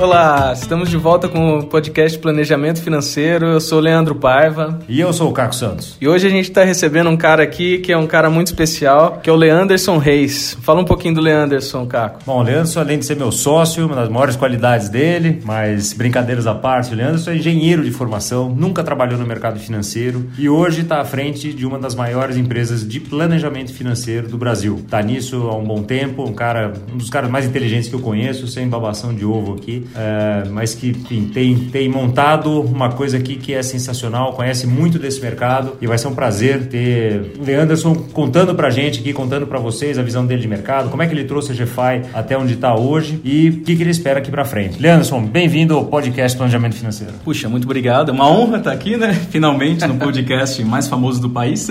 [0.00, 3.44] Olá, estamos de volta com o podcast Planejamento Financeiro.
[3.44, 4.78] Eu sou o Leandro Paiva.
[4.88, 5.98] E eu sou o Caco Santos.
[6.00, 9.20] E hoje a gente está recebendo um cara aqui que é um cara muito especial,
[9.22, 10.56] que é o Leanderson Reis.
[10.62, 12.20] Fala um pouquinho do Leanderson, Caco.
[12.24, 16.46] Bom, o Leanderson, além de ser meu sócio, uma das maiores qualidades dele, mas brincadeiras
[16.46, 20.80] à parte, o Leanderson é engenheiro de formação, nunca trabalhou no mercado financeiro e hoje
[20.80, 24.76] está à frente de uma das maiores empresas de planejamento financeiro do Brasil.
[24.82, 28.00] Está nisso há um bom tempo, um cara, um dos caras mais inteligentes que eu
[28.00, 33.16] conheço, sem babação de ovo aqui é, mas que enfim, tem, tem montado uma coisa
[33.16, 37.44] aqui que é sensacional, conhece muito desse mercado e vai ser um prazer ter o
[37.44, 41.06] Leanderson contando pra gente aqui, contando para vocês a visão dele de mercado, como é
[41.06, 44.18] que ele trouxe a GFI até onde está hoje e o que, que ele espera
[44.18, 44.80] aqui para frente.
[44.80, 47.14] Leanderson, bem-vindo ao podcast Planejamento Financeiro.
[47.24, 48.10] Puxa, muito obrigado.
[48.10, 49.12] É uma honra estar aqui, né?
[49.30, 51.68] Finalmente no podcast mais famoso do país.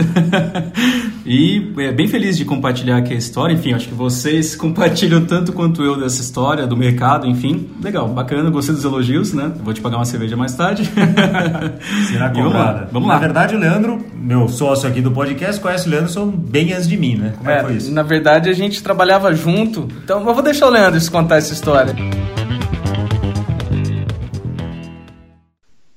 [1.25, 3.53] e é, bem feliz de compartilhar aqui a história.
[3.53, 7.69] Enfim, acho que vocês compartilham tanto quanto eu dessa história, do mercado, enfim.
[7.81, 9.51] Legal, bacana, gostei dos elogios, né?
[9.63, 10.83] Vou te pagar uma cerveja mais tarde.
[12.11, 12.39] Será cobrada.
[12.41, 12.87] Vamos lá.
[12.91, 13.13] Vamos lá.
[13.15, 16.97] Na verdade, o Leandro, meu sócio aqui do podcast, conhece o Leandro bem antes de
[16.97, 17.33] mim, né?
[17.37, 17.91] Como é, é foi isso?
[17.91, 19.87] Na verdade, a gente trabalhava junto.
[20.03, 21.95] Então, eu vou deixar o Leandro contar essa história.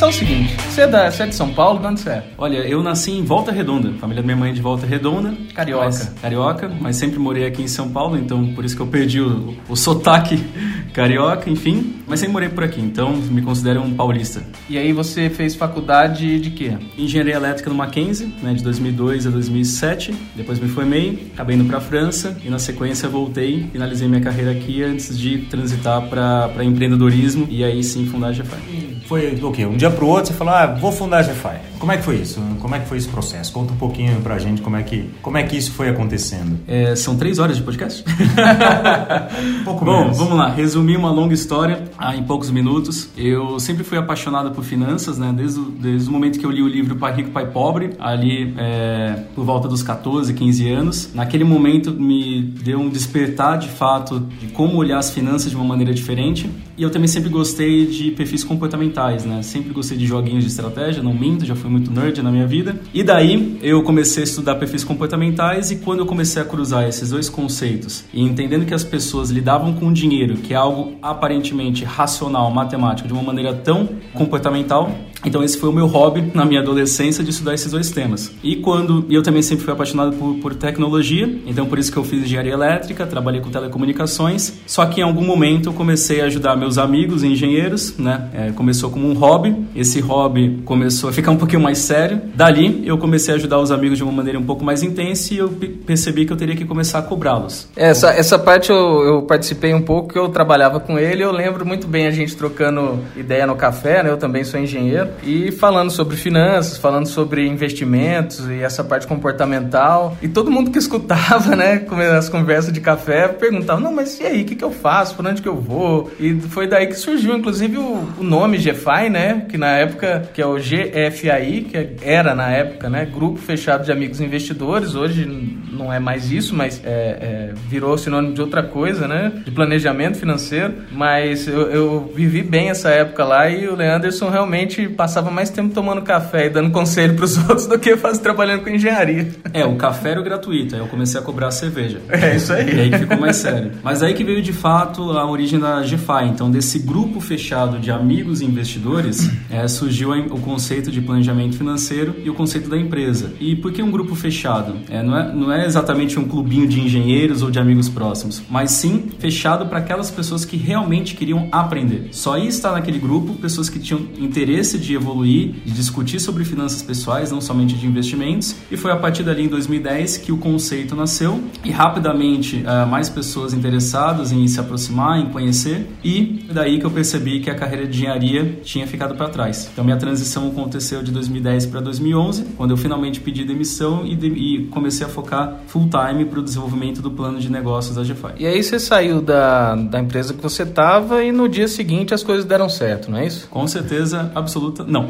[0.00, 1.78] começar o seguinte: você é, da, você é de São Paulo?
[1.78, 2.24] De onde você é?
[2.38, 3.92] Olha, eu nasci em Volta Redonda.
[4.00, 5.34] Família da minha mãe é de Volta Redonda.
[5.54, 5.84] Carioca.
[5.84, 9.20] Mas, carioca, mas sempre morei aqui em São Paulo, então por isso que eu perdi
[9.20, 10.42] o, o sotaque
[10.94, 11.99] carioca, enfim.
[12.10, 14.42] Mas sempre morei por aqui, então me considero um paulista.
[14.68, 16.72] E aí você fez faculdade de quê?
[16.98, 20.12] Engenharia Elétrica no Mackenzie, né, de 2002 a 2007.
[20.34, 24.50] Depois me formei, acabei indo para a França e na sequência voltei, finalizei minha carreira
[24.50, 29.02] aqui antes de transitar para empreendedorismo e aí sim fundar a GFI.
[29.06, 29.64] Foi o quê?
[29.64, 31.70] Um dia para o outro você falou, ah, vou fundar a GFI.
[31.78, 32.42] Como é que foi isso?
[32.60, 33.52] Como é que foi esse processo?
[33.52, 36.58] Conta um pouquinho para a gente como é que, como é que isso foi acontecendo.
[36.66, 38.04] É, são três horas de podcast?
[38.04, 40.18] um pouco Bom, menos.
[40.18, 40.50] vamos lá.
[40.50, 43.10] Resumir uma longa história ah, em poucos minutos.
[43.14, 45.34] Eu sempre fui apaixonado por finanças, né?
[45.36, 48.54] Desde o, desde o momento que eu li o livro Pai Rico, Pai Pobre, ali
[48.56, 51.10] é, por volta dos 14, 15 anos.
[51.14, 55.64] Naquele momento me deu um despertar de fato de como olhar as finanças de uma
[55.64, 56.48] maneira diferente.
[56.78, 59.42] E eu também sempre gostei de perfis comportamentais, né?
[59.42, 62.80] Sempre gostei de joguinhos de estratégia, não minto, já fui muito nerd na minha vida.
[62.94, 67.10] E daí eu comecei a estudar perfis comportamentais e quando eu comecei a cruzar esses
[67.10, 72.50] dois conceitos e entendendo que as pessoas lidavam com dinheiro, que é algo aparentemente racional,
[72.50, 74.90] matemático, de uma maneira tão comportamental,
[75.24, 78.32] então esse foi o meu hobby na minha adolescência de estudar esses dois temas.
[78.42, 82.04] E quando eu também sempre fui apaixonado por, por tecnologia, então por isso que eu
[82.04, 84.54] fiz engenharia elétrica, trabalhei com telecomunicações.
[84.66, 88.28] Só que em algum momento eu comecei a ajudar meus amigos engenheiros, né?
[88.32, 89.54] É, começou como um hobby.
[89.76, 92.20] Esse hobby começou a ficar um pouquinho mais sério.
[92.34, 95.38] Dali eu comecei a ajudar os amigos de uma maneira um pouco mais intensa e
[95.38, 95.50] eu
[95.84, 97.68] percebi que eu teria que começar a cobrá-los.
[97.76, 101.22] Essa essa parte eu, eu participei um pouco, eu trabalhava com ele.
[101.22, 104.10] Eu lembro muito bem a gente trocando ideia no café, né?
[104.10, 110.16] Eu também sou engenheiro e falando sobre finanças, falando sobre investimentos e essa parte comportamental.
[110.22, 111.84] E todo mundo que escutava, né,
[112.16, 115.14] as conversas de café, perguntava: não, mas e aí, o que, que eu faço?
[115.14, 116.10] Por onde que eu vou?
[116.18, 120.40] E foi daí que surgiu, inclusive, o, o nome GFI, né, que na época, que
[120.40, 124.94] é o GFAI, que era na época, né, Grupo Fechado de Amigos Investidores.
[124.94, 125.26] Hoje
[125.72, 130.18] não é mais isso, mas é, é, virou sinônimo de outra coisa, né, de planejamento
[130.18, 130.74] financeiro.
[130.92, 135.74] Mas eu, eu vivi bem essa época lá e o Leanderson realmente passava mais tempo
[135.74, 139.28] tomando café e dando conselho para os outros do que faz, trabalhando com engenharia.
[139.52, 142.00] É, o café era gratuito, aí eu comecei a cobrar a cerveja.
[142.20, 142.74] É isso aí.
[142.74, 143.72] E aí ficou mais sério.
[143.82, 146.28] Mas aí que veio de fato a origem da GFI.
[146.28, 152.14] Então, desse grupo fechado de amigos e investidores, é, surgiu o conceito de planejamento financeiro
[152.22, 153.32] e o conceito da empresa.
[153.40, 154.76] E por que um grupo fechado?
[154.90, 158.72] É, não, é, não é exatamente um clubinho de engenheiros ou de amigos próximos, mas
[158.72, 162.08] sim fechado para aquelas pessoas que realmente queriam aprender.
[162.12, 166.82] Só ia estar naquele grupo pessoas que tinham interesse de evoluir, de discutir sobre finanças
[166.82, 168.56] pessoais, não somente de investimentos.
[168.70, 173.08] E foi a partir dali, em 2010, que o conceito nasceu e rapidamente uh, mais
[173.08, 175.86] pessoas interessadas em se aproximar, em conhecer.
[176.04, 179.68] E daí que eu percebi que a carreira de engenharia tinha ficado para trás.
[179.72, 184.28] Então, minha transição aconteceu de 2010 para 2011, quando eu finalmente pedi demissão e, de,
[184.28, 188.34] e comecei a focar full time para o desenvolvimento do plano de negócios da GFI.
[188.38, 192.22] E aí você saiu da, da empresa que você estava e no dia seguinte as
[192.22, 193.48] coisas deram certo, não é isso?
[193.48, 194.84] Com certeza absoluta.
[194.86, 195.08] Não.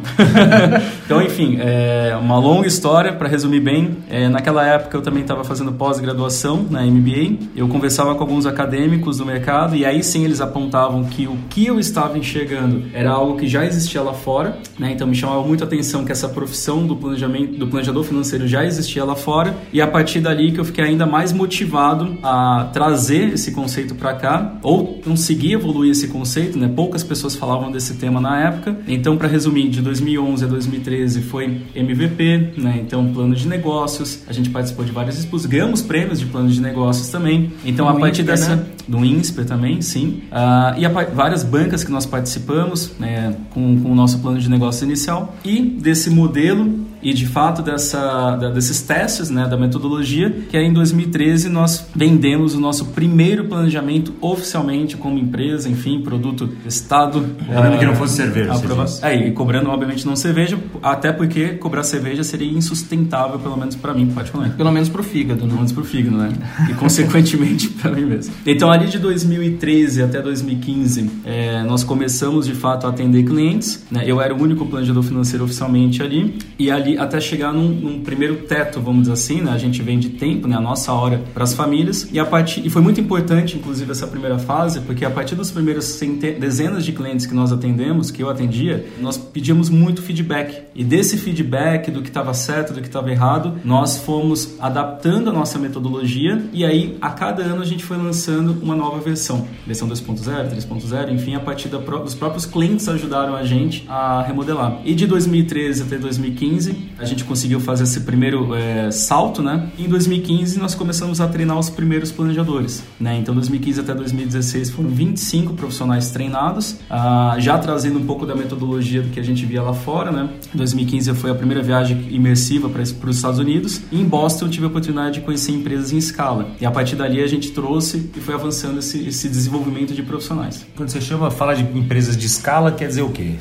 [1.04, 3.98] então, enfim, é uma longa história, para resumir bem.
[4.08, 7.48] É, naquela época eu também estava fazendo pós-graduação na MBA.
[7.56, 11.66] Eu conversava com alguns acadêmicos do mercado e aí sim eles apontavam que o que
[11.66, 14.58] eu estava enxergando era algo que já existia lá fora.
[14.78, 14.92] Né?
[14.92, 18.64] Então me chamava muito a atenção que essa profissão do planejamento, do planejador financeiro já
[18.64, 19.56] existia lá fora.
[19.72, 24.14] E a partir dali que eu fiquei ainda mais motivado a trazer esse conceito para
[24.14, 26.19] cá ou conseguir evoluir esse conceito.
[26.58, 26.70] Né?
[26.75, 28.76] Poucas pessoas falavam desse tema na época.
[28.87, 32.81] Então, para resumir, de 2011 a 2013 foi MVP, né?
[32.82, 34.22] então plano de negócios.
[34.26, 37.52] A gente participou de vários expos, ganhamos prêmios de plano de negócios também.
[37.64, 38.56] Então, a partir INSPER, dessa.
[38.56, 38.67] Né?
[38.87, 40.22] Do INSPER também, sim.
[40.31, 44.49] Uh, e a, várias bancas que nós participamos né, com, com o nosso plano de
[44.49, 45.37] negócio inicial.
[45.44, 50.73] E desse modelo e de fato dessa, desses testes, né, da metodologia, que aí em
[50.73, 57.25] 2013 nós vendemos o nosso primeiro planejamento oficialmente como empresa, enfim, produto Estado.
[57.49, 58.52] Lembrando que não fosse cerveja.
[58.52, 58.85] Aprova...
[59.02, 63.94] É, e cobrando obviamente não cerveja, até porque cobrar cerveja seria insustentável, pelo menos para
[63.94, 64.56] mim, particularmente.
[64.56, 65.47] Pelo menos para o fígado, né?
[65.47, 66.32] Pelo menos para o fígado, né?
[66.69, 68.35] E consequentemente para mim mesmo.
[68.47, 74.02] Então ali de 2013 até 2015, é, nós começamos de fato a atender clientes, né?
[74.06, 78.37] Eu era o único planejador financeiro oficialmente ali, e ali até chegar num, num, primeiro
[78.38, 79.52] teto, vamos dizer assim, né?
[79.52, 80.56] A gente vende tempo, né?
[80.56, 84.06] A nossa hora para as famílias e a partir e foi muito importante, inclusive essa
[84.06, 85.98] primeira fase, porque a partir dos primeiros
[86.38, 91.16] dezenas de clientes que nós atendemos, que eu atendia, nós pedíamos muito feedback e desse
[91.16, 96.42] feedback do que estava certo, do que estava errado, nós fomos adaptando a nossa metodologia
[96.52, 101.12] e aí a cada ano a gente foi lançando uma nova versão, versão 2.0, 3.0,
[101.12, 104.81] enfim, a partir da, dos próprios clientes ajudaram a gente a remodelar.
[104.84, 109.68] E de 2013 até 2015 a gente conseguiu fazer esse primeiro é, salto, né?
[109.78, 113.18] Em 2015 nós começamos a treinar os primeiros planejadores, né?
[113.18, 119.02] Então 2015 até 2016 foram 25 profissionais treinados, ah, já trazendo um pouco da metodologia
[119.02, 120.28] do que a gente via lá fora, né?
[120.54, 124.64] 2015 foi a primeira viagem imersiva para os Estados Unidos e em Boston eu tive
[124.64, 128.20] a oportunidade de conhecer empresas em escala e a partir dali a gente trouxe e
[128.20, 130.66] foi avançando esse, esse desenvolvimento de profissionais.
[130.76, 133.34] Quando você chama, fala de empresas de escala, quer dizer o quê?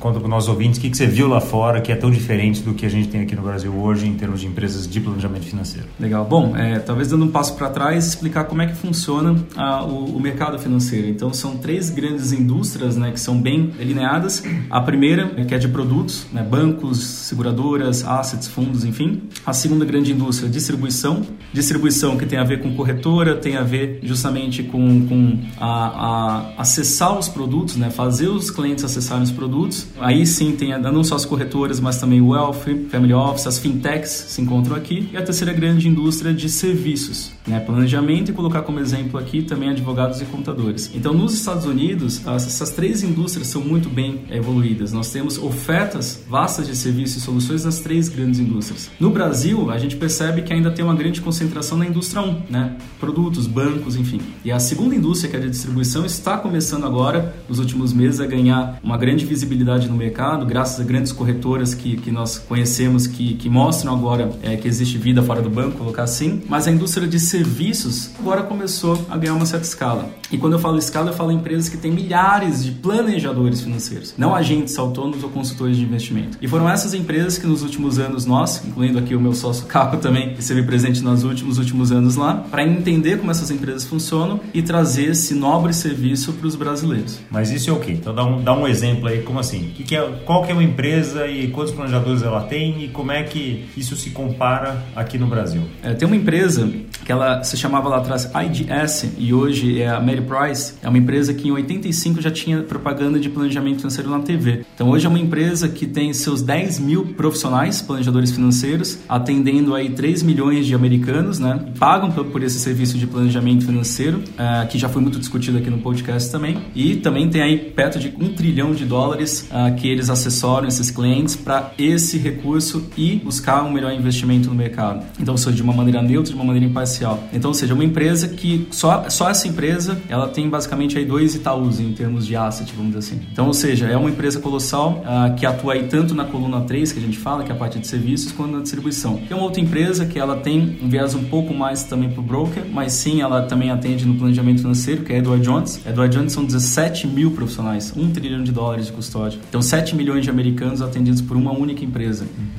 [0.00, 2.10] Conta para os nossos ouvintes o que, que você viu lá fora que é tão
[2.10, 5.00] diferente do que a gente tem aqui no Brasil hoje em termos de empresas de
[5.00, 5.86] planejamento financeiro.
[5.98, 6.24] Legal.
[6.24, 10.16] Bom, é, talvez dando um passo para trás, explicar como é que funciona a, o,
[10.16, 11.08] o, mercado financeiro.
[11.08, 14.42] Então, são três grandes indústrias né, que são bem delineadas.
[14.70, 19.22] A primeira, que é de produtos, né, bancos, seguradoras, assets, fundos, enfim.
[19.44, 21.22] A segunda grande indústria, distribuição.
[21.52, 26.60] Distribuição que tem a ver com corretora, tem a ver justamente com, com a, a
[26.60, 29.86] acessar os produtos, né, fazer os clientes acessarem os produtos.
[29.98, 34.10] Aí sim tem não só as corretoras, mas também o wealth, family office, as fintechs
[34.10, 35.08] se encontram aqui.
[35.12, 37.60] E a terceira grande indústria de serviços, né?
[37.60, 40.90] planejamento e colocar como exemplo aqui também advogados e contadores.
[40.94, 44.92] Então, nos Estados Unidos, essas três indústrias são muito bem evoluídas.
[44.92, 48.90] Nós temos ofertas vastas de serviços e soluções nas três grandes indústrias.
[48.98, 52.76] No Brasil, a gente percebe que ainda tem uma grande concentração na indústria 1, né?
[52.98, 54.20] produtos, bancos, enfim.
[54.44, 58.20] E a segunda indústria, que é a de distribuição, está começando agora, nos últimos meses,
[58.20, 62.55] a ganhar uma grande visibilidade no mercado, graças a grandes corretoras que, que nós conhecemos
[62.56, 66.66] conhecemos que, que mostram agora é, que existe vida fora do banco, colocar assim, mas
[66.66, 70.08] a indústria de serviços agora começou a ganhar uma certa escala.
[70.32, 74.34] E quando eu falo escala, eu falo empresas que têm milhares de planejadores financeiros, não
[74.34, 76.38] agentes autônomos ou consultores de investimento.
[76.40, 79.98] E foram essas empresas que nos últimos anos nós, incluindo aqui o meu sócio Caco
[79.98, 84.40] também, que esteve presente nos últimos últimos anos lá, para entender como essas empresas funcionam
[84.54, 87.20] e trazer esse nobre serviço para os brasileiros.
[87.30, 87.92] Mas isso é o quê?
[87.92, 89.70] Então dá um, dá um exemplo aí, como assim?
[89.76, 92.66] Que que é, qual que é uma empresa e quantos planejadores ela tem?
[92.66, 95.62] tem e como é que isso se compara aqui no Brasil?
[95.82, 96.68] É, tem uma empresa
[97.04, 100.74] que ela se chamava lá atrás IGS e hoje é a Mary Price.
[100.82, 104.64] É uma empresa que em 85 já tinha propaganda de planejamento financeiro na TV.
[104.74, 109.90] Então hoje é uma empresa que tem seus 10 mil profissionais, planejadores financeiros, atendendo aí
[109.90, 111.60] 3 milhões de americanos, né?
[111.78, 115.78] Pagam por esse serviço de planejamento financeiro, uh, que já foi muito discutido aqui no
[115.78, 116.58] podcast também.
[116.74, 120.90] E também tem aí perto de um trilhão de dólares uh, que eles assessoram esses
[120.90, 125.04] clientes para esse recurso e buscar um melhor investimento no mercado.
[125.18, 127.22] Então, ou seja, de uma maneira neutra, de uma maneira imparcial.
[127.32, 131.34] Então, ou seja, uma empresa que só, só essa empresa ela tem basicamente aí dois
[131.34, 133.26] Itaús em termos de asset, vamos dizer assim.
[133.32, 136.92] Então, ou seja, é uma empresa colossal uh, que atua aí tanto na coluna 3,
[136.92, 139.16] que a gente fala, que é a parte de serviços, quanto na distribuição.
[139.28, 142.22] Tem uma outra empresa que ela tem um viés um pouco mais também para o
[142.22, 145.80] broker, mas sim, ela também atende no planejamento financeiro, que é a Edward Jones.
[145.86, 149.38] Edward Jones são 17 mil profissionais, um trilhão de dólares de custódia.
[149.48, 152.15] Então, 7 milhões de americanos atendidos por uma única empresa.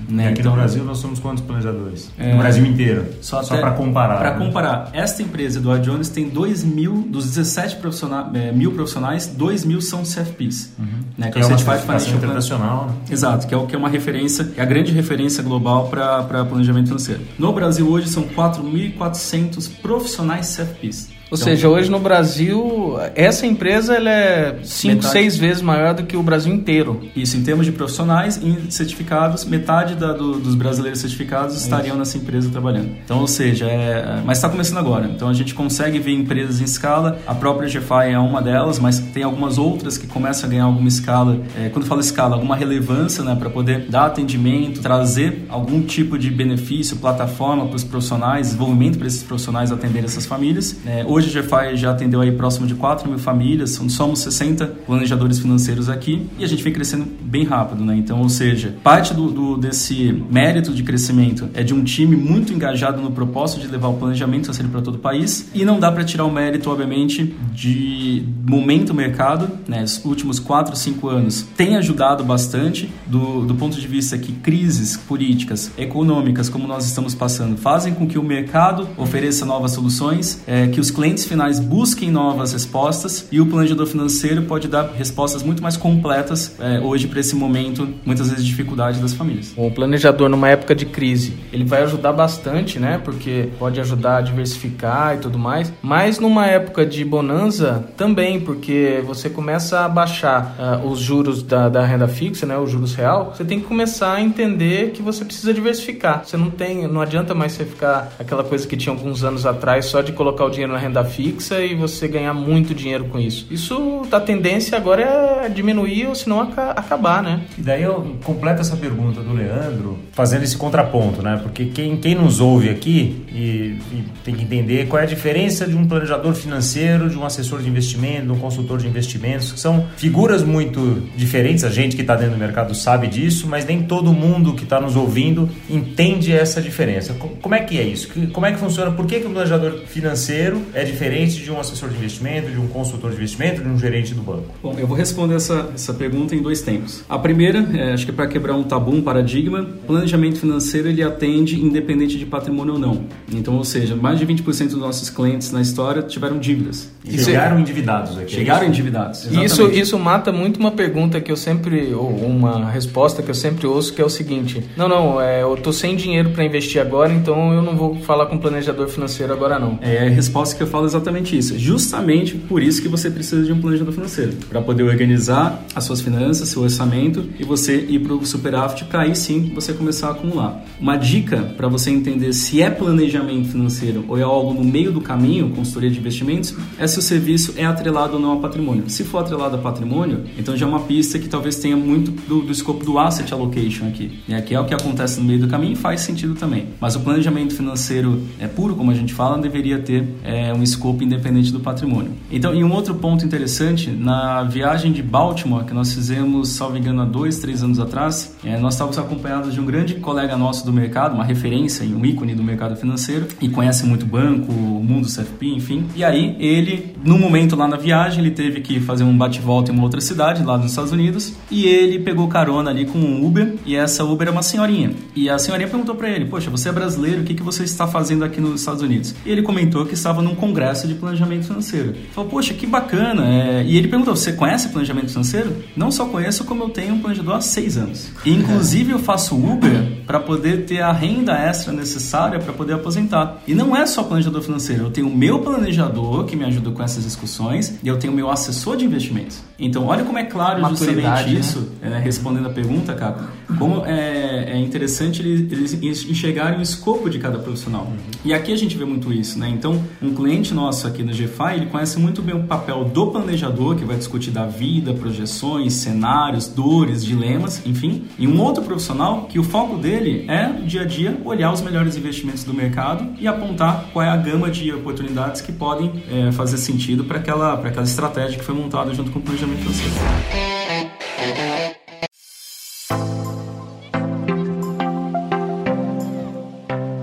[0.10, 0.26] Né?
[0.26, 2.10] E aqui então, no Brasil nós somos quantos planejadores?
[2.18, 3.06] É, no Brasil inteiro.
[3.22, 4.18] Só, só para comparar.
[4.18, 9.28] para comparar, esta empresa, Eduardo Jones, tem 2 mil, dos 17 profissionais, é, mil profissionais,
[9.28, 10.74] 2 mil são CFPs.
[10.78, 10.86] Uhum.
[11.18, 12.88] Né, que, que é, é uma certificação internacional.
[12.88, 12.94] Né?
[13.12, 17.22] Exato, que é, que é uma referência, é a grande referência global para planejamento financeiro.
[17.38, 21.17] No Brasil hoje são 4.400 profissionais CFPs.
[21.30, 26.04] Ou então, seja, hoje no Brasil, essa empresa ela é 5, 6 vezes maior do
[26.04, 27.02] que o Brasil inteiro.
[27.16, 31.90] Isso, em termos de profissionais e certificados, metade da, do, dos brasileiros certificados é estariam
[31.90, 31.98] isso.
[31.98, 32.92] nessa empresa trabalhando.
[33.04, 35.08] Então, ou seja, é, mas está começando agora.
[35.08, 39.00] Então a gente consegue ver empresas em escala, a própria GFI é uma delas, mas
[39.00, 43.24] tem algumas outras que começam a ganhar alguma escala, é, quando falo escala, alguma relevância
[43.24, 48.98] né, para poder dar atendimento, trazer algum tipo de benefício, plataforma para os profissionais, desenvolvimento
[48.98, 50.78] para esses profissionais atenderem essas famílias.
[50.86, 55.40] É, Hoje a GFI já atendeu aí próximo de 4 mil famílias, somos 60 planejadores
[55.40, 57.96] financeiros aqui e a gente vem crescendo bem rápido, né?
[57.98, 62.54] Então, ou seja, parte do, do, desse mérito de crescimento é de um time muito
[62.54, 65.92] engajado no propósito de levar o planejamento financeiro para todo o país e não dá
[65.92, 69.84] para tirar o mérito, obviamente, de momento mercado, né?
[69.84, 74.96] Os últimos 4, 5 anos tem ajudado bastante do, do ponto de vista que crises
[74.96, 80.68] políticas, econômicas, como nós estamos passando, fazem com que o mercado ofereça novas soluções, é,
[80.68, 85.42] que os clientes clientes finais busquem novas respostas e o planejador financeiro pode dar respostas
[85.42, 89.54] muito mais completas é, hoje para esse momento, muitas vezes de dificuldade das famílias.
[89.56, 93.00] O planejador numa época de crise, ele vai ajudar bastante, né?
[93.02, 99.02] Porque pode ajudar a diversificar e tudo mais, mas numa época de bonança também, porque
[99.06, 102.58] você começa a baixar uh, os juros da, da renda fixa, né?
[102.58, 106.26] Os juros real, você tem que começar a entender que você precisa diversificar.
[106.26, 109.86] Você não tem, não adianta mais você ficar aquela coisa que tinha alguns anos atrás
[109.86, 113.20] só de colocar o dinheiro na renda renda fixa e você ganhar muito dinheiro com
[113.20, 113.48] isso.
[113.52, 117.42] Isso, a tendência agora é diminuir ou se não acabar, né?
[117.58, 121.40] E daí eu completo essa pergunta do Leandro fazendo esse contraponto, né?
[121.42, 125.68] Porque quem, quem nos ouve aqui e, e tem que entender qual é a diferença
[125.68, 129.60] de um planejador financeiro, de um assessor de investimento, de um consultor de investimentos, que
[129.60, 131.64] são figuras muito diferentes.
[131.64, 134.80] A gente que está dentro do mercado sabe disso, mas nem todo mundo que está
[134.80, 137.14] nos ouvindo entende essa diferença.
[137.14, 138.10] Como é que é isso?
[138.32, 138.92] Como é que funciona?
[138.92, 142.68] Por que, que o planejador financeiro é diferente de um assessor de investimento, de um
[142.68, 144.54] consultor de investimento, de um gerente do banco?
[144.62, 147.04] Bom, eu vou responder essa, essa pergunta em dois tempos.
[147.08, 151.04] A primeira, é, acho que é para quebrar um tabu, um paradigma, planejamento financeiro ele
[151.04, 153.06] atende independente de patrimônio ou não.
[153.32, 156.90] Então, ou seja, mais de 20% dos nossos clientes na história tiveram dívidas.
[157.06, 158.34] Chegaram endividados aqui.
[158.34, 159.26] Chegaram é endividados.
[159.32, 163.66] Isso, isso mata muito uma pergunta que eu sempre, ou uma resposta que eu sempre
[163.66, 167.14] ouço, que é o seguinte: não, não, é, eu tô sem dinheiro para investir agora,
[167.14, 169.80] então eu não vou falar com planejador financeiro agora não.
[169.82, 171.58] É a resposta que eu falo exatamente isso.
[171.58, 176.02] Justamente por isso que você precisa de um planejador financeiro para poder organizar as suas
[176.02, 180.12] finanças, seu orçamento e você ir para o superávit para aí sim você começar a
[180.12, 180.64] acumular.
[180.80, 185.02] Uma dica para você entender se é planejamento financeiro ou é algo no meio do
[185.02, 188.84] caminho, consultoria de investimentos, é se o serviço é atrelado ou não ao patrimônio.
[188.88, 192.42] Se for atrelado ao patrimônio, então já é uma pista que talvez tenha muito do,
[192.42, 194.42] do escopo do asset allocation aqui, né?
[194.42, 196.68] que é o que acontece no meio do caminho e faz sentido também.
[196.80, 201.04] Mas o planejamento financeiro é puro, como a gente fala, deveria ter é, um escopo
[201.04, 202.12] independente do patrimônio.
[202.32, 207.02] Então, em um outro ponto interessante, na viagem de Baltimore que nós fizemos, salvo engano,
[207.02, 210.74] há dois, três anos atrás, é, nós estávamos acompanhados de um grande colega nosso do
[210.74, 215.08] mercado, uma referência e um ícone do mercado financeiro, e conhece muito banco, o mundo
[215.08, 215.86] CFP, enfim.
[215.96, 219.76] E aí, ele, no momento lá na viagem, ele teve que fazer um bate-volta em
[219.76, 223.56] uma outra cidade, lá nos Estados Unidos, e ele pegou carona ali com um Uber,
[223.66, 224.92] e essa Uber é uma senhorinha.
[225.16, 227.88] E a senhorinha perguntou para ele: Poxa, você é brasileiro, o que, que você está
[227.88, 229.16] fazendo aqui nos Estados Unidos?
[229.26, 231.94] E ele comentou que estava num congresso de planejamento financeiro.
[232.12, 233.26] Falou, poxa, que bacana.
[233.26, 233.64] É...
[233.66, 235.56] E ele perguntou, você conhece planejamento financeiro?
[235.76, 238.10] Não só conheço, como eu tenho um planejador há seis anos.
[238.26, 243.42] E, inclusive, eu faço Uber para poder ter a renda extra necessária para poder aposentar.
[243.46, 246.82] E não é só planejador financeiro, eu tenho o meu planejador que me ajuda com
[246.82, 249.44] essas discussões e eu tenho o meu assessor de investimentos.
[249.60, 251.40] Então, olha como é claro justamente né?
[251.40, 252.00] isso, né?
[252.04, 253.18] respondendo a pergunta, cara,
[253.58, 257.84] como é, é interessante eles, eles enxergarem o escopo de cada profissional.
[257.84, 257.98] Uhum.
[258.24, 259.50] E aqui a gente vê muito isso, né?
[259.50, 263.76] Então, um cliente nosso aqui no GFI, ele conhece muito bem o papel do planejador,
[263.76, 268.06] que vai discutir da vida, projeções, cenários, dores, dilemas, enfim.
[268.18, 271.96] E um outro profissional que o foco dele é, dia a dia, olhar os melhores
[271.98, 276.58] investimentos do mercado e apontar qual é a gama de oportunidades que podem é, fazer
[276.58, 280.57] sentido para aquela, aquela estratégia que foi montada junto com o planejamento financeiro.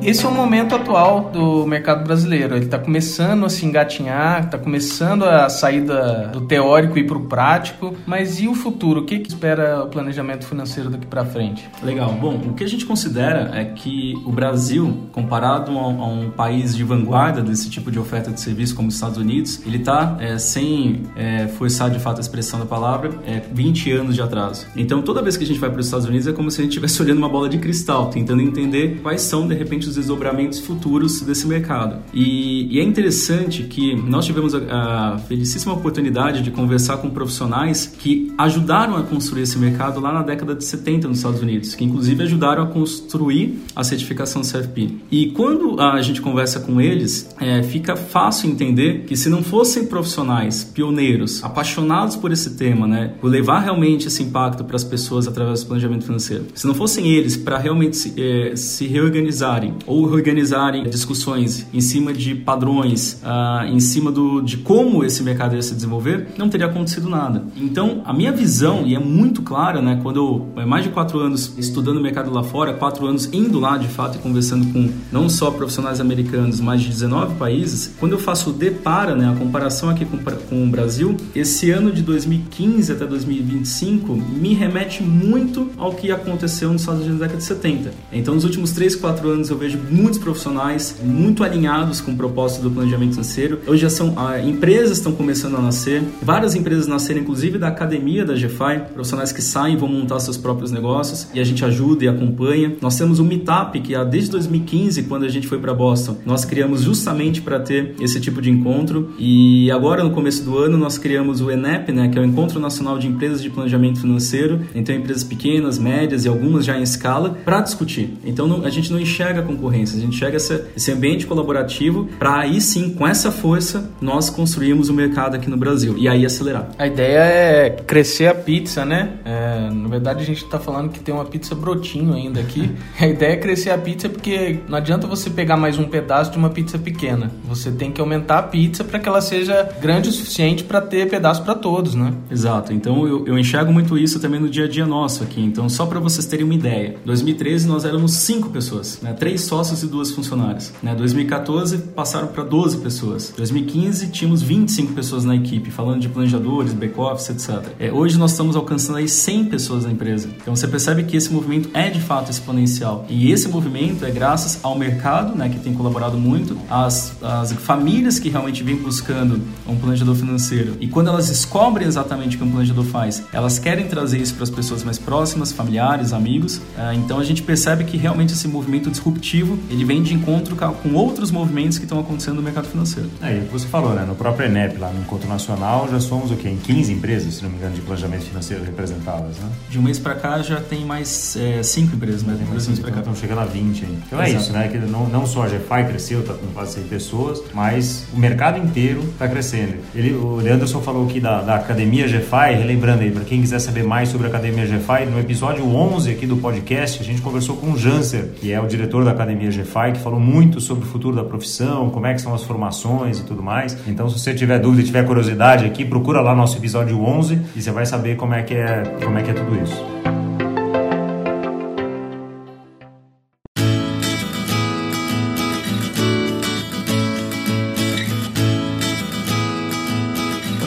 [0.04, 2.54] Esse é o momento atual do mercado brasileiro.
[2.54, 7.06] Ele está começando a se engatinhar, está começando a sair da, do teórico e ir
[7.06, 7.94] para o prático.
[8.06, 9.00] Mas e o futuro?
[9.00, 11.66] O que, que espera o planejamento financeiro daqui para frente?
[11.82, 12.12] Legal.
[12.12, 16.76] Bom, o que a gente considera é que o Brasil, comparado a, a um país
[16.76, 20.36] de vanguarda desse tipo de oferta de serviço como os Estados Unidos, ele está é,
[20.36, 24.66] sem é, forçar de fato a expressão da palavra, é, 20 anos de atraso.
[24.76, 26.64] Então, toda vez que a gente vai para os Estados Unidos é como se a
[26.64, 30.58] gente estivesse olhando uma bola de cristal, tentando entender quais são de repente os desdobramentos
[30.58, 32.02] futuros desse mercado.
[32.12, 37.86] E, e é interessante que nós tivemos a, a felicíssima oportunidade de conversar com profissionais
[37.86, 41.84] que ajudaram a construir esse mercado lá na década de 70 nos Estados Unidos, que
[41.84, 44.96] inclusive ajudaram a construir a certificação CFP.
[45.10, 49.86] E quando a gente conversa com eles, é, fica fácil entender que se não fossem
[49.86, 55.26] profissionais pioneiros, apaixonados por esse tema, né, por levar realmente esse impacto para as pessoas
[55.26, 60.06] através do planejamento financeiro, se não fossem eles para realmente se, é, se reorganizarem ou
[60.06, 65.62] reorganizarem discussões em cima de padrões, uh, em cima do, de como esse mercado ia
[65.62, 67.44] se desenvolver, não teria acontecido nada.
[67.56, 71.54] Então, a minha visão, e é muito clara, né, quando eu, mais de quatro anos
[71.58, 75.28] estudando o mercado lá fora, quatro anos indo lá de fato e conversando com não
[75.28, 79.88] só profissionais americanos, mas de 19 países, quando eu faço o depara, né, a comparação
[79.88, 85.92] aqui com, com o Brasil, esse ano de 2015 até 2025 me remete muito ao
[85.94, 87.90] que aconteceu nos Estados Unidos na década de 70.
[88.12, 92.62] Então, nos últimos 3, 4 anos eu vejo muitos profissionais muito alinhados com o propósito
[92.62, 93.60] do planejamento financeiro.
[93.66, 98.24] Hoje já são ah, empresas estão começando a nascer, várias empresas nasceram inclusive da academia
[98.24, 102.08] da GFI, profissionais que saem vão montar seus próprios negócios e a gente ajuda e
[102.08, 102.76] acompanha.
[102.80, 106.82] Nós temos o Meetup que desde 2015, quando a gente foi para Boston, nós criamos
[106.82, 111.40] justamente para ter esse tipo de encontro e agora no começo do ano nós criamos
[111.40, 114.60] o ENEP, né, que é o Encontro Nacional de Empresas de Planejamento Financeiro.
[114.74, 118.14] Então empresas pequenas, médias e algumas já em escala para discutir.
[118.24, 122.38] Então não, a gente não enxerga concorrência, a gente enxerga essa, esse ambiente colaborativo para
[122.40, 126.70] aí sim, com essa força, nós construirmos o mercado aqui no Brasil e aí acelerar.
[126.78, 129.14] A ideia é crescer a pizza, né?
[129.24, 132.70] É, na verdade, a gente está falando que tem uma pizza brotinho ainda aqui.
[132.98, 136.38] A ideia é crescer a pizza porque não adianta você pegar mais um pedaço de
[136.38, 137.30] uma pizza pequena.
[137.44, 141.08] Você tem que aumentar a pizza para que ela seja grande o suficiente para ter
[141.08, 142.14] pedaço para todos, né?
[142.30, 142.72] Exato.
[142.72, 145.40] Então eu, eu enxergo muito isso também no dia a dia nosso aqui.
[145.40, 149.12] Então, só para vocês terem uma ideia, 2013 nós éramos cinco pessoas, né?
[149.12, 150.72] três sócios e duas funcionárias.
[150.82, 150.96] Né?
[150.96, 153.32] 2014 passaram para 12 pessoas.
[153.36, 157.72] 2015 tínhamos 25 pessoas na equipe, falando de planejadores, back-office, etc.
[157.78, 160.28] É, hoje nós estamos alcançando aí 100 pessoas na empresa.
[160.42, 163.06] Então você percebe que esse movimento é de fato exponencial.
[163.08, 168.18] E esse movimento é graças ao mercado, né, que tem colaborado muito, às, às famílias
[168.18, 170.76] que realmente vêm buscando um planejador financeiro.
[170.80, 174.42] E quando elas descobrem exatamente o que um planejador faz, elas querem trazer isso para
[174.42, 176.60] as pessoas mais próximas, familiares, amigos.
[176.76, 180.94] É, então a gente percebe que realmente esse movimento disruptivo ele vem de encontro com
[180.94, 183.10] outros movimentos que estão acontecendo no mercado financeiro.
[183.22, 184.04] É, e você falou, né?
[184.06, 186.48] No próprio ENEP, lá no Encontro Nacional, já somos o quê?
[186.48, 189.48] Em 15 empresas, se não me engano, de planejamento financeiro representadas, né?
[189.68, 192.36] De um mês para cá já tem mais é, cinco empresas, né?
[192.38, 193.98] Tem mais cinco, então, estão chegando a 20 aí.
[194.06, 194.36] Então Exato.
[194.36, 194.68] é isso, né?
[194.68, 198.58] Que não, não só a GFI cresceu, está com quase 100 pessoas, mas o mercado
[198.58, 199.74] inteiro está crescendo.
[199.94, 203.82] Ele, o Leanderson falou aqui da, da Academia GFI, relembrando aí, para quem quiser saber
[203.82, 207.72] mais sobre a Academia GFI, no episódio 11 aqui do podcast, a gente conversou com
[207.72, 211.16] o Janser, que é o diretor da Academia GFI, que falou muito sobre o futuro
[211.16, 213.76] da profissão, como é que são as formações e tudo mais.
[213.86, 217.70] Então, se você tiver dúvida, tiver curiosidade aqui, procura lá nosso episódio 11 e você
[217.70, 219.93] vai saber como é que é, como é, que é tudo isso.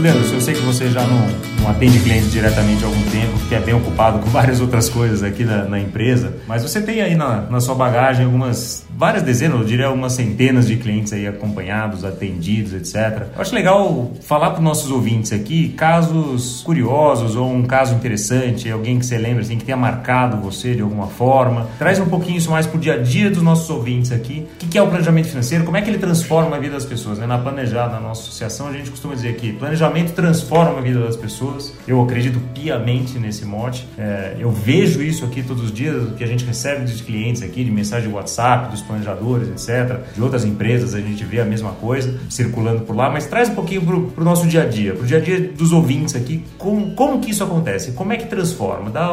[0.10, 1.28] Eu sei que você já não,
[1.62, 5.22] não atende clientes diretamente há algum tempo, porque é bem ocupado com várias outras coisas
[5.24, 9.60] aqui na, na empresa, mas você tem aí na, na sua bagagem algumas várias dezenas,
[9.60, 13.28] eu diria algumas centenas de clientes aí acompanhados, atendidos, etc.
[13.36, 18.72] Eu acho legal falar para os nossos ouvintes aqui casos curiosos ou um caso interessante,
[18.72, 21.68] alguém que você lembra assim que tenha marcado você de alguma forma.
[21.78, 24.48] Traz um pouquinho isso mais para o dia a dia dos nossos ouvintes aqui.
[24.64, 25.64] O que é o planejamento financeiro?
[25.64, 27.20] Como é que ele transforma a vida das pessoas?
[27.20, 27.28] Né?
[27.28, 31.16] Na Planejar, na nossa associação, a gente costuma dizer que planejamento transforma a vida das
[31.16, 31.72] pessoas.
[31.88, 33.88] Eu acredito piamente nesse mote.
[33.96, 37.44] É, eu vejo isso aqui todos os dias, o que a gente recebe dos clientes
[37.44, 40.00] aqui, de mensagem de WhatsApp, dos planejadores, etc.
[40.16, 43.56] De outras empresas a gente vê a mesma coisa circulando por lá, mas traz um
[43.56, 46.44] pouquinho para o nosso dia a dia, para o dia a dia dos ouvintes aqui,
[46.58, 49.08] como, como que isso acontece, como é que transforma, dá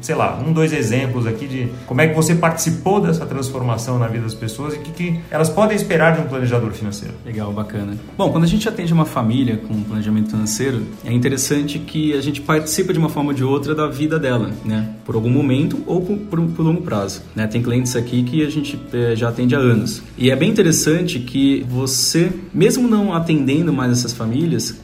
[0.00, 4.06] sei lá, um, dois exemplos aqui de como é que você participou dessa transformação na
[4.06, 7.14] vida das pessoas e o que, que elas podem esperar de um planejador financeiro.
[7.24, 7.96] Legal, bacana.
[8.16, 12.40] Bom, quando a gente atende uma família com planejamento financeiro, é interessante que a gente
[12.40, 14.88] participa de uma forma ou de outra da vida dela, né?
[15.04, 17.22] Por algum momento ou por, por, por longo prazo.
[17.34, 17.46] Né?
[17.46, 20.02] Tem clientes aqui que a gente é, já atende há anos.
[20.16, 24.80] E é bem interessante que você, mesmo não atendendo mais essas famílias,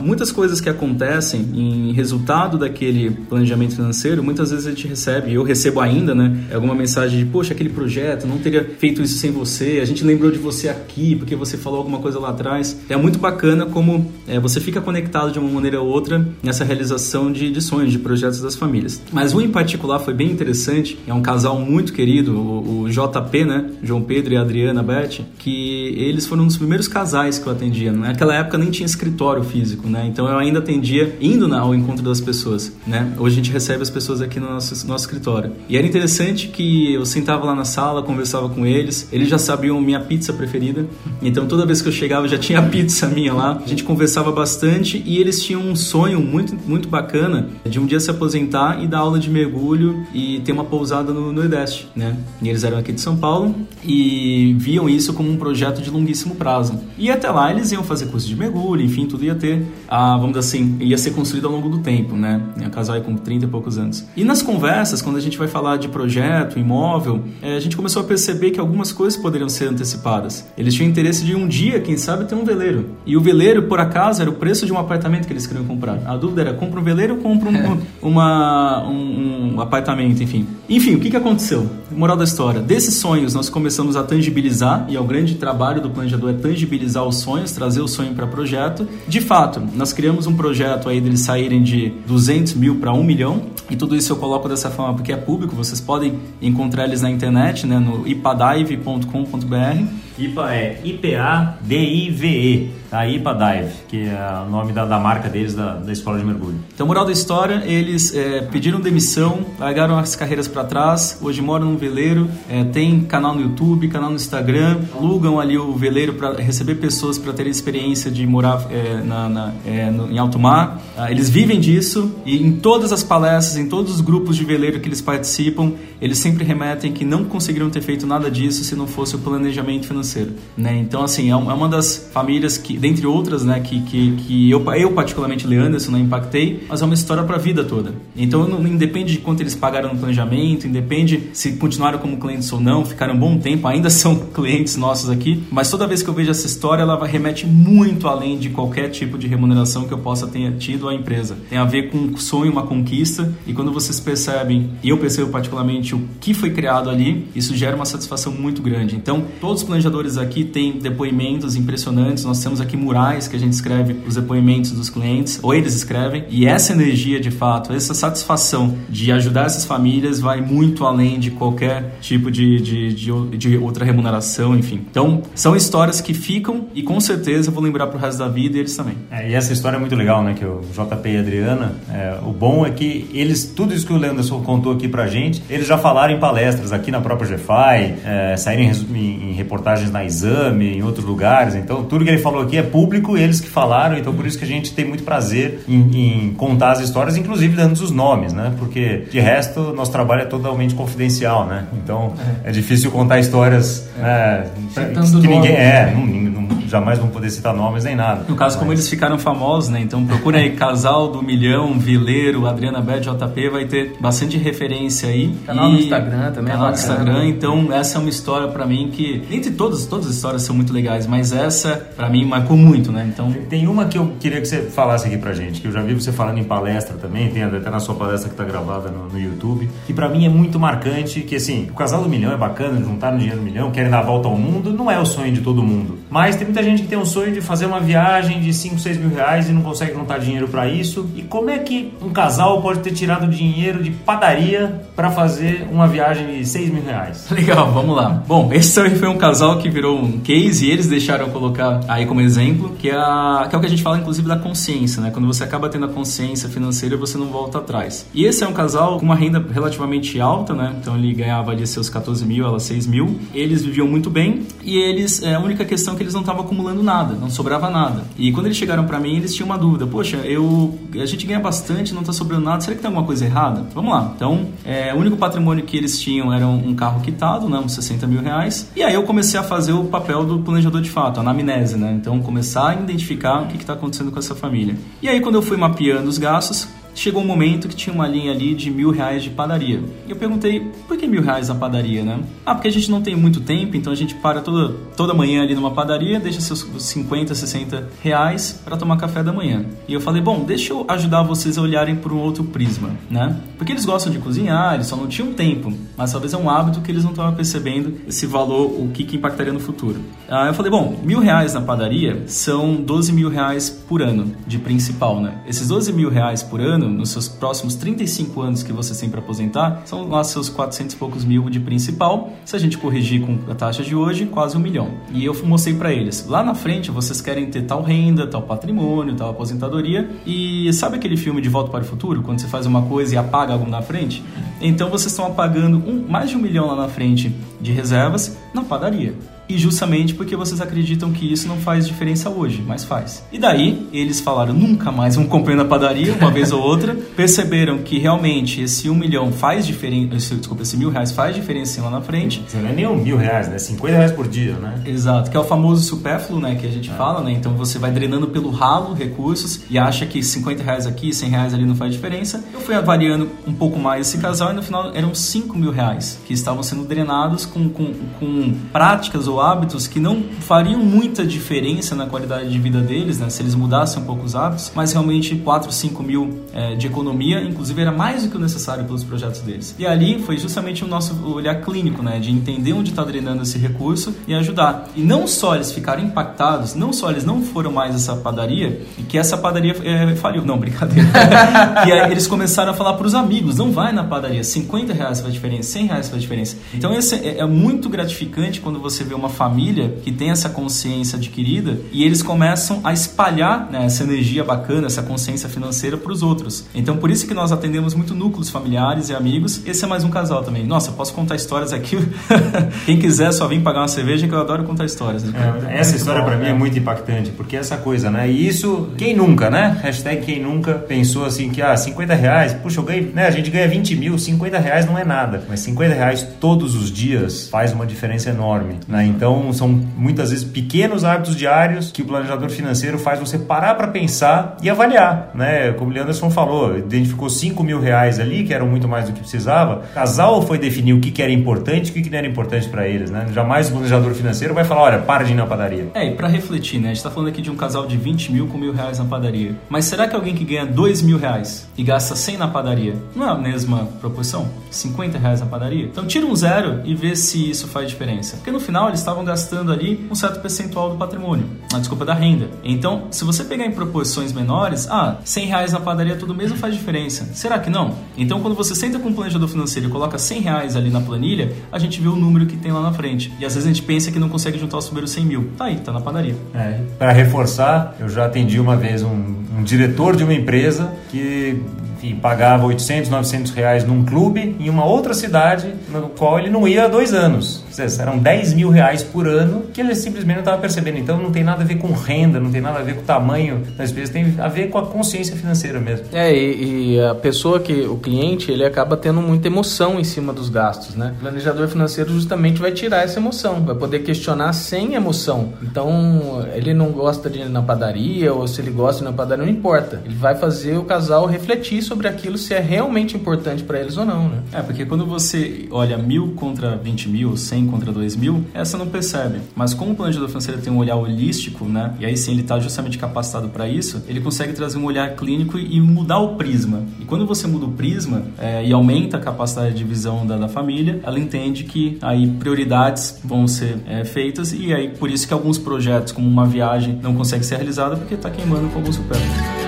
[0.00, 5.42] muitas coisas que acontecem em resultado daquele planejamento financeiro, muitas vezes a gente recebe, eu
[5.42, 6.44] recebo ainda, né?
[6.52, 10.30] Alguma mensagem de, poxa, aquele projeto, não teria feito isso sem você, a gente lembrou
[10.30, 12.78] de você aqui porque você falou alguma coisa lá atrás.
[12.88, 17.30] É muito bacana como é, você fica conectado de uma maneira ou outra nessa realização
[17.32, 19.00] de, de sonhos, de projetos das famílias.
[19.12, 23.44] Mas um em particular foi bem interessante, é um casal muito querido, o, o JP,
[23.44, 23.69] né?
[23.82, 27.92] João Pedro e Adriana Beth, que eles foram um dos primeiros casais que eu atendia.
[27.92, 30.06] Naquela época nem tinha escritório físico, né?
[30.06, 33.12] Então eu ainda atendia indo ao encontro das pessoas, né?
[33.18, 35.52] Hoje a gente recebe as pessoas aqui no nosso, nosso escritório.
[35.68, 39.80] E era interessante que eu sentava lá na sala, conversava com eles, eles já sabiam
[39.80, 40.86] minha pizza preferida,
[41.22, 43.60] então toda vez que eu chegava já tinha pizza minha lá.
[43.64, 48.00] A gente conversava bastante e eles tinham um sonho muito, muito bacana de um dia
[48.00, 52.16] se aposentar e dar aula de mergulho e ter uma pousada no Nordeste, né?
[52.42, 53.54] E eles eram aqui de São Paulo
[53.84, 56.78] e viam isso como um projeto de longuíssimo prazo.
[56.98, 60.36] E até lá eles iam fazer curso de mergulho, enfim, tudo ia ter, ah, vamos
[60.36, 62.40] dizer assim, ia ser construído ao longo do tempo, né?
[62.66, 64.06] O casal é com 30 e poucos anos.
[64.16, 68.02] E nas conversas, quando a gente vai falar de projeto, imóvel, é, a gente começou
[68.02, 70.46] a perceber que algumas coisas poderiam ser antecipadas.
[70.56, 72.90] Eles tinham interesse de um dia, quem sabe, ter um veleiro.
[73.04, 76.00] E o veleiro, por acaso, era o preço de um apartamento que eles queriam comprar.
[76.06, 80.46] A dúvida era, compra um veleiro ou compra um, uma, um, um apartamento, enfim.
[80.68, 81.68] Enfim, o que, que aconteceu?
[81.90, 85.90] Moral da história, desses sonhos nós começamos a tangibilizar, e é o grande trabalho do
[85.90, 88.88] planejador é tangibilizar os sonhos, trazer o sonho para projeto.
[89.06, 93.42] De fato, nós criamos um projeto aí deles saírem de 200 mil para 1 milhão,
[93.68, 97.10] e tudo isso eu coloco dessa forma porque é público, vocês podem encontrar eles na
[97.10, 99.84] internet, né, no ipadive.com.br.
[100.18, 105.74] IPA é I-P-A-D-I-V-E, a IPA Dive, que é o nome da, da marca deles, da,
[105.74, 106.58] da escola de mergulho.
[106.74, 111.66] Então, moral da história, eles é, pediram demissão, largaram as carreiras para trás, hoje moram
[111.66, 116.34] num veleiro, é, tem canal no YouTube, canal no Instagram, alugam ali o veleiro para
[116.40, 120.80] receber pessoas para terem experiência de morar é, na, na, é, no, em alto mar.
[120.96, 124.80] Ah, eles vivem disso e em todas as palestras, em todos os grupos de veleiro
[124.80, 128.86] que eles participam, eles sempre remetem que não conseguiriam ter feito nada disso se não
[128.86, 130.32] fosse o planejamento financeiro.
[130.56, 130.76] Né?
[130.78, 134.64] Então, assim, é, é uma das famílias que, dentre outras, né, que, que, que eu,
[134.74, 137.94] eu particularmente, Leanderson, não impactei, mas é uma história para a vida toda.
[138.16, 142.60] Então, não, independe de quanto eles pagaram no planejamento, independe se continuaram como clientes ou
[142.60, 146.14] não, ficaram um bom tempo, ainda são clientes nossos aqui, mas toda vez que eu
[146.14, 150.26] vejo essa história, ela remete muito além de qualquer tipo de remuneração que eu possa
[150.26, 151.36] ter tido à empresa.
[151.48, 155.30] Tem a ver com um sonho, uma conquista, e quando vocês percebem, e eu percebo
[155.30, 158.96] particularmente o que foi criado ali, isso gera uma satisfação muito grande.
[158.96, 163.52] Então, todos os planejadores aqui têm depoimentos impressionantes, nós temos aqui murais que a gente
[163.52, 168.76] escreve os depoimentos dos clientes, ou eles escrevem, e essa energia de fato, essa satisfação
[168.88, 173.84] de ajudar essas famílias vai muito além de qualquer tipo de, de, de, de outra
[173.84, 174.84] remuneração, enfim.
[174.90, 178.56] Então, são histórias que ficam e com certeza eu vou lembrar pro resto da vida
[178.56, 178.94] e eles também.
[179.10, 180.34] É, e essa história é muito legal, né?
[180.34, 183.92] Que o JP e a Adriana, é, o bom é que eles, tudo isso que
[183.92, 187.94] o Leanderson contou aqui pra gente, eles já falaram em palestras aqui na própria GFI,
[188.04, 191.54] é, saíram em, em, reportagens na Exame, em outros lugares.
[191.54, 194.44] Então, tudo que ele falou aqui é público, eles que falaram, então por isso que
[194.44, 198.52] a gente tem muito prazer em, em contar as histórias, inclusive dando os nomes, né?
[198.58, 201.66] Porque de resto, nosso trabalho é totalmente confidencial, né?
[201.82, 204.02] Então, é, é difícil contar histórias é.
[204.02, 206.29] né, que ninguém é, não, não,
[206.70, 208.24] jamais vão poder citar nomes nem nada.
[208.28, 208.60] No caso, Mas...
[208.60, 209.80] como eles ficaram famosos, né?
[209.80, 215.34] Então procura aí Casal do Milhão, Vileiro, Adriana Beth, JP, vai ter bastante referência aí.
[215.46, 215.72] Canal e...
[215.72, 216.52] no Instagram também.
[216.52, 220.06] É canal no Instagram, então essa é uma história para mim que, entre todas, todas
[220.06, 223.10] as histórias são muito legais, mas essa para mim marcou muito, né?
[223.12, 225.82] Então tem uma que eu queria que você falasse aqui pra gente, que eu já
[225.82, 229.08] vi você falando em palestra também, tem até na sua palestra que tá gravada no,
[229.08, 232.36] no YouTube, que para mim é muito marcante, que assim, o Casal do Milhão é
[232.36, 235.06] bacana, juntar no dinheiro do milhão, querem dar a volta ao mundo, não é o
[235.06, 235.98] sonho de todo mundo.
[236.10, 238.98] Mas tem muita gente que tem um sonho de fazer uma viagem de 5, 6
[238.98, 241.08] mil reais e não consegue juntar dinheiro para isso.
[241.14, 245.86] E como é que um casal pode ter tirado dinheiro de padaria para fazer uma
[245.86, 247.26] viagem de 6 mil reais?
[247.30, 248.22] Legal, vamos lá.
[248.26, 252.06] Bom, esse também foi um casal que virou um case e eles deixaram colocar aí
[252.06, 255.02] como exemplo, que é, a, que é o que a gente fala inclusive da consciência,
[255.02, 255.10] né?
[255.10, 258.06] Quando você acaba tendo a consciência financeira, você não volta atrás.
[258.14, 260.74] E esse é um casal com uma renda relativamente alta, né?
[260.80, 263.18] Então ele ganhava ali seus 14 mil, ela 6 mil.
[263.34, 266.44] Eles viviam muito bem e eles, é, a única questão é que eles não estavam
[266.50, 268.02] acumulando nada, não sobrava nada.
[268.18, 271.38] E quando eles chegaram para mim, eles tinham uma dúvida: poxa, eu a gente ganha
[271.38, 273.64] bastante, não está sobrando nada, será que tem alguma coisa errada?
[273.72, 274.12] Vamos lá.
[274.16, 278.06] Então, é, o único patrimônio que eles tinham era um, carro quitado, né, uns 60
[278.06, 278.70] mil reais.
[278.74, 281.92] E aí eu comecei a fazer o papel do planejador de fato, a anamnese, né?
[281.92, 284.76] Então, começar a identificar o que está acontecendo com essa família.
[285.00, 288.32] E aí, quando eu fui mapeando os gastos, chegou um momento que tinha uma linha
[288.32, 289.82] ali de mil reais de padaria.
[290.06, 292.20] E eu perguntei, por que mil reais na padaria, né?
[292.44, 295.42] Ah, porque a gente não tem muito tempo, então a gente para toda, toda manhã
[295.42, 299.64] ali numa padaria, deixa seus 50, 60 reais para tomar café da manhã.
[299.88, 303.36] E eu falei, bom, deixa eu ajudar vocês a olharem por um outro prisma, né?
[303.56, 306.80] Porque eles gostam de cozinhar, eles só não tinham tempo, mas talvez é um hábito
[306.80, 310.00] que eles não estavam percebendo esse valor, o que, que impactaria no futuro.
[310.28, 314.58] Ah, eu falei, bom, mil reais na padaria são 12 mil reais por ano de
[314.58, 315.34] principal, né?
[315.46, 319.08] Esses 12 mil reais por ano ano, nos seus próximos 35 anos que você tem
[319.08, 322.32] para aposentar, são lá seus 400 e poucos mil de principal.
[322.44, 324.90] Se a gente corrigir com a taxa de hoje, quase um milhão.
[325.12, 329.14] E eu mostrei para eles, lá na frente vocês querem ter tal renda, tal patrimônio,
[329.14, 330.08] tal aposentadoria.
[330.26, 333.18] E sabe aquele filme De Volta para o Futuro, quando você faz uma coisa e
[333.18, 334.22] apaga algo na frente?
[334.60, 338.62] Então vocês estão apagando um, mais de um milhão lá na frente de reservas na
[338.62, 339.14] padaria
[339.50, 343.24] e justamente porque vocês acreditam que isso não faz diferença hoje, mas faz.
[343.32, 347.78] E daí eles falaram nunca mais vão comprar na padaria, uma vez ou outra, perceberam
[347.78, 352.00] que realmente esse um milhão faz diferença, desculpa, esse mil reais faz diferença lá na
[352.00, 352.44] frente.
[352.54, 353.58] Não é nem um mil reais, né?
[353.58, 354.82] 50 reais por dia, né?
[354.86, 356.54] Exato, que é o famoso supérfluo, né?
[356.54, 356.94] Que a gente é.
[356.94, 357.32] fala, né?
[357.32, 361.54] Então você vai drenando pelo ralo recursos e acha que 50 reais aqui, 100 reais
[361.54, 362.44] ali não faz diferença.
[362.52, 366.20] Eu fui avaliando um pouco mais esse casal e no final eram 5 mil reais
[366.26, 371.94] que estavam sendo drenados com, com, com práticas ou hábitos que não fariam muita diferença
[371.94, 375.34] na qualidade de vida deles, né, se eles mudassem um pouco os hábitos, mas realmente
[375.36, 379.40] 4, 5 mil é, de economia, inclusive era mais do que o necessário pelos projetos
[379.40, 379.74] deles.
[379.78, 383.58] E ali foi justamente o nosso olhar clínico, né, de entender onde está drenando esse
[383.58, 384.88] recurso e ajudar.
[384.94, 389.02] E não só eles ficaram impactados, não só eles não foram mais essa padaria, e
[389.02, 391.08] que essa padaria é, faliu, não, brincadeira.
[391.86, 395.20] e aí eles começaram a falar para os amigos, não vai na padaria, 50 reais
[395.20, 396.56] faz diferença, 100 reais faz diferença.
[396.74, 401.16] Então esse é, é muito gratificante quando você vê uma família que tem essa consciência
[401.16, 406.22] adquirida e eles começam a espalhar né, essa energia bacana, essa consciência financeira para os
[406.22, 406.66] outros.
[406.74, 409.64] Então, por isso que nós atendemos muito núcleos familiares e amigos.
[409.66, 410.64] Esse é mais um casal também.
[410.64, 411.96] Nossa, posso contar histórias aqui?
[412.84, 415.24] Quem quiser só vir pagar uma cerveja, que eu adoro contar histórias.
[415.24, 418.30] É, essa história para mim é muito impactante, porque essa coisa, né?
[418.30, 419.78] E isso, quem nunca, né?
[419.82, 423.26] Hashtag quem nunca pensou assim que, ah, 50 reais, puxa, eu ganho, né?
[423.26, 425.42] A gente ganha 20 mil, 50 reais não é nada.
[425.48, 429.04] Mas 50 reais todos os dias faz uma diferença enorme, né?
[429.04, 433.74] Então, então, são muitas vezes pequenos hábitos diários que o planejador financeiro faz você parar
[433.74, 435.72] para pensar e avaliar, né?
[435.72, 439.20] Como o Anderson falou, identificou 5 mil reais ali, que eram muito mais do que
[439.20, 439.82] precisava.
[439.90, 442.26] O casal foi definir o que, que era importante e o que, que não era
[442.26, 443.26] importante para eles, né?
[443.30, 445.90] Jamais o planejador financeiro vai falar, olha, para de ir na padaria.
[445.92, 446.86] É, e para refletir, né?
[446.86, 449.04] A gente está falando aqui de um casal de 20 mil com mil reais na
[449.04, 449.54] padaria.
[449.68, 453.28] Mas será que alguém que ganha 2 mil reais e gasta 100 na padaria, não
[453.28, 454.48] é a mesma proporção?
[454.70, 455.84] 50 reais na padaria?
[455.84, 458.36] Então tira um zero e vê se isso faz diferença.
[458.36, 462.04] Porque no final eles estavam estavam gastando ali um certo percentual do patrimônio, a desculpa
[462.04, 462.48] da renda.
[462.64, 466.74] Então, se você pegar em proporções menores, ah, 100 reais na padaria tudo mesmo faz
[466.74, 467.24] diferença.
[467.34, 467.94] Será que não?
[468.16, 471.52] Então, quando você senta com um planejador financeiro e coloca 100 reais ali na planilha,
[471.72, 473.32] a gente vê o número que tem lá na frente.
[473.40, 475.50] E às vezes a gente pensa que não consegue juntar os primeiros 100 mil.
[475.56, 476.36] Tá aí, tá na padaria.
[476.54, 481.60] É, Para reforçar, eu já atendi uma vez um, um diretor de uma empresa que
[482.00, 486.66] enfim, pagava 800, 900 reais num clube em uma outra cidade no qual ele não
[486.66, 487.62] ia há dois anos.
[487.98, 490.98] Eram 10 mil reais por ano que ele simplesmente não estava percebendo.
[490.98, 493.04] Então não tem nada a ver com renda, não tem nada a ver com o
[493.04, 496.06] tamanho das empresas, tem a ver com a consciência financeira mesmo.
[496.12, 500.32] É, e, e, a pessoa que, o cliente, ele acaba tendo muita emoção em cima
[500.32, 501.14] dos gastos, né?
[501.16, 505.54] O planejador financeiro justamente vai tirar essa emoção, vai poder questionar sem emoção.
[505.62, 509.16] Então, ele não gosta de ir na padaria, ou se ele gosta de ir na
[509.16, 510.02] padaria, não importa.
[510.04, 514.04] Ele vai fazer o casal refletir sobre aquilo se é realmente importante para eles ou
[514.04, 514.42] não, né?
[514.52, 518.86] É, porque quando você olha mil contra 20 mil, 100 contra 2 mil, essa não
[518.86, 519.40] percebe.
[519.56, 521.92] Mas como o planejador financeiro tem um olhar holístico, né?
[521.98, 525.58] E aí sim ele está justamente capacitado para isso, ele consegue trazer um olhar clínico
[525.58, 526.84] e mudar o prisma.
[527.00, 530.48] E quando você muda o prisma é, e aumenta a capacidade de visão da, da,
[530.48, 535.34] família, ela entende que aí prioridades vão ser é, feitas e aí por isso que
[535.34, 539.59] alguns projetos, como uma viagem, não consegue ser realizada porque está queimando com alguns supérfluos.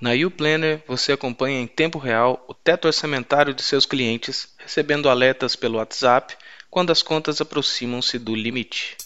[0.00, 5.56] Na YouPlanner, você acompanha em tempo real o teto orçamentário de seus clientes, recebendo alertas
[5.56, 6.36] pelo WhatsApp
[6.70, 8.96] quando as contas aproximam-se do limite.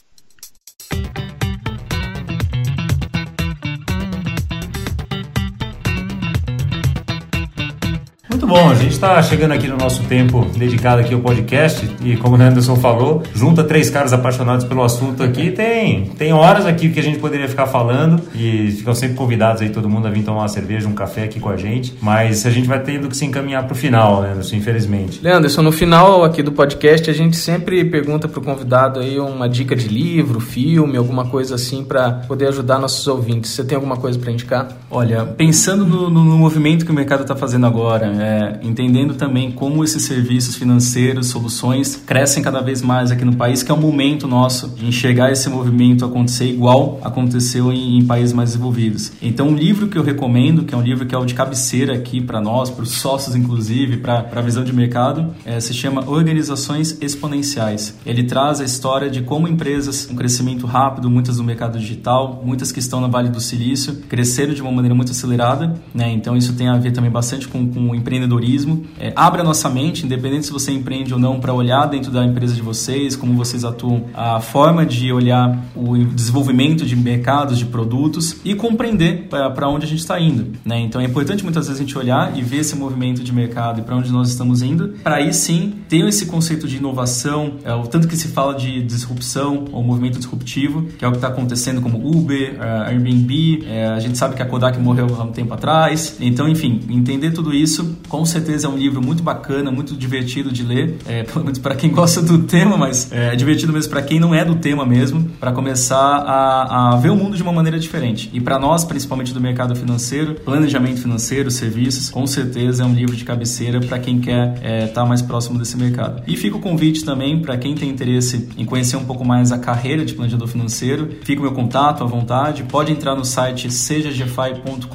[8.42, 12.16] Muito bom, a gente está chegando aqui no nosso tempo dedicado aqui ao podcast e
[12.16, 16.88] como o Anderson falou, junta três caras apaixonados pelo assunto aqui, tem, tem horas aqui
[16.88, 20.24] que a gente poderia ficar falando e ficam sempre convidados aí todo mundo a vir
[20.24, 23.16] tomar uma cerveja, um café aqui com a gente, mas a gente vai tendo que
[23.16, 25.20] se encaminhar para o final, né, Anderson, infelizmente.
[25.22, 29.48] Leanderson, no final aqui do podcast a gente sempre pergunta para o convidado aí uma
[29.48, 33.52] dica de livro, filme, alguma coisa assim para poder ajudar nossos ouvintes.
[33.52, 34.66] Você tem alguma coisa para indicar?
[34.90, 38.31] Olha, pensando no, no, no movimento que o mercado está fazendo agora, é,
[38.62, 43.70] entendendo também como esses serviços financeiros, soluções crescem cada vez mais aqui no país, que
[43.70, 48.50] é o momento nosso de enxergar esse movimento acontecer igual aconteceu em, em países mais
[48.50, 49.12] desenvolvidos.
[49.20, 51.94] Então, um livro que eu recomendo, que é um livro que é o de cabeceira
[51.94, 56.08] aqui para nós, para os sócios inclusive, para a visão de mercado, é, se chama
[56.08, 57.96] Organizações Exponenciais.
[58.04, 62.72] Ele traz a história de como empresas com crescimento rápido, muitas no mercado digital, muitas
[62.72, 66.10] que estão no Vale do Silício, cresceram de uma maneira muito acelerada, né?
[66.10, 68.84] Então isso tem a ver também bastante com, com o empreendedorismo.
[68.98, 72.24] É, abre a nossa mente, independente se você empreende ou não, para olhar dentro da
[72.24, 77.66] empresa de vocês, como vocês atuam, a forma de olhar o desenvolvimento de mercados, de
[77.66, 80.80] produtos e compreender para onde a gente está indo, né?
[80.80, 83.82] Então é importante muitas vezes a gente olhar e ver esse movimento de mercado e
[83.82, 87.86] para onde nós estamos indo, para aí sim ter esse conceito de inovação, é, o
[87.86, 91.80] tanto que se fala de disrupção ou movimento disruptivo, que é o que está acontecendo
[91.80, 95.54] como Uber, uh, Airbnb, é, a gente sabe que a Kodak morreu há um tempo
[95.54, 96.16] atrás.
[96.20, 100.62] Então, enfim, entender tudo isso, com certeza é um livro muito bacana, muito divertido de
[100.62, 104.02] ler, é, pelo menos para quem gosta do tema, mas é, é divertido mesmo para
[104.02, 107.54] quem não é do tema mesmo, para começar a, a, ver o mundo de uma
[107.54, 108.28] maneira diferente.
[108.34, 113.16] E para nós, principalmente do mercado financeiro, planejamento financeiro, serviços, com certeza é um livro
[113.16, 116.22] de cabeceira para quem quer estar é, tá mais próximo desse mercado.
[116.26, 119.58] E fica o convite também para quem tem interesse em conhecer um pouco mais a
[119.58, 124.90] carreira de planejador financeiro, fica o meu contato à vontade, pode entrar no site sejagfi.com.br.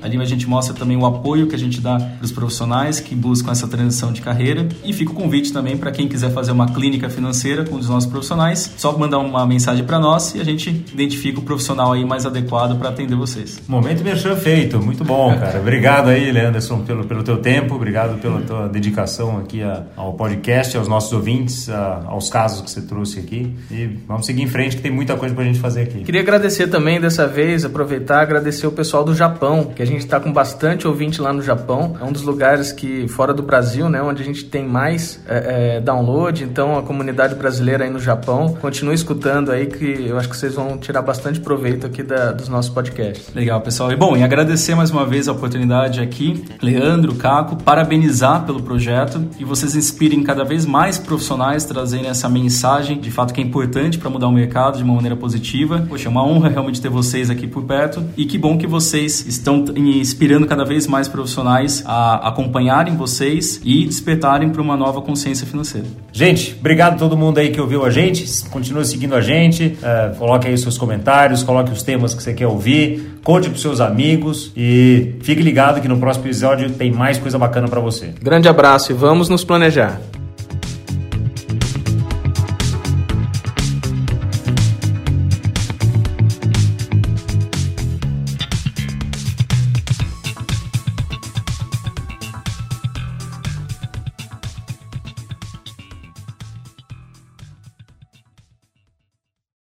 [0.00, 3.14] Ali a gente mostra também o apoio que a gente dá para os profissionais que
[3.14, 4.66] buscam essa transição de carreira.
[4.84, 8.10] E fica o convite também para quem quiser fazer uma clínica financeira com os nossos
[8.10, 12.26] profissionais, só mandar uma mensagem para nós e a gente identifica o profissional aí mais
[12.26, 13.62] adequado para atender vocês.
[13.68, 15.60] Momento merchan feito, muito bom, cara.
[15.60, 20.76] Obrigado aí, Leanderson, pelo, pelo teu tempo, obrigado pela tua dedicação aqui a, ao podcast,
[20.76, 23.54] aos nossos ouvintes, a, aos casos que você trouxe aqui.
[23.70, 26.02] E vamos seguir em frente que tem muita coisa para a gente fazer aqui.
[26.02, 30.18] Queria agradecer também dessa vez, aproveitar agradecer o pessoal do Japão, que a gente está
[30.18, 31.96] com bastante ouvinte lá no Japão.
[32.04, 35.80] Um dos lugares que, fora do Brasil, né, onde a gente tem mais é, é,
[35.80, 36.44] download.
[36.44, 40.54] Então, a comunidade brasileira aí no Japão, continue escutando aí, que eu acho que vocês
[40.54, 43.32] vão tirar bastante proveito aqui da, dos nossos podcasts.
[43.34, 43.92] Legal, pessoal.
[43.92, 49.24] E bom, e agradecer mais uma vez a oportunidade aqui, Leandro, Caco, parabenizar pelo projeto
[49.38, 53.98] e vocês inspirem cada vez mais profissionais trazendo essa mensagem, de fato, que é importante
[53.98, 55.84] para mudar o mercado de uma maneira positiva.
[55.88, 59.26] Poxa, é uma honra realmente ter vocês aqui por perto e que bom que vocês
[59.26, 65.46] estão inspirando cada vez mais profissionais a acompanharem vocês e despertarem para uma nova consciência
[65.46, 65.86] financeira.
[66.12, 68.24] Gente, obrigado a todo mundo aí que ouviu a gente.
[68.50, 69.78] Continue seguindo a gente.
[69.78, 73.80] Uh, coloque aí seus comentários, coloque os temas que você quer ouvir, conte para seus
[73.80, 78.14] amigos e fique ligado que no próximo episódio tem mais coisa bacana para você.
[78.22, 80.00] Grande abraço e vamos nos planejar.